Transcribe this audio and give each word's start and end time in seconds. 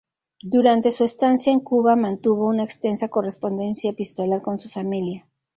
Durante 0.41 0.89
su 0.89 1.03
estancia 1.03 1.53
en 1.53 1.59
Cuba 1.59 1.95
mantuvo 1.95 2.47
una 2.47 2.63
extensa 2.63 3.09
correspondencia 3.09 3.91
epistolar 3.91 4.41
con 4.41 4.57
su 4.57 4.67
familia. 4.67 5.27